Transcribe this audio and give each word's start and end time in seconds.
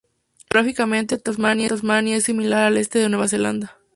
Geográficamente, 0.49 1.19
Tasmania 1.19 2.15
es 2.15 2.23
similar 2.23 2.63
al 2.65 2.77
este 2.77 2.97
de 2.97 3.07
Nueva 3.09 3.27
Zelanda. 3.27 3.77